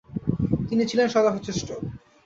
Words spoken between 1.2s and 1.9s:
সচেষ্ট।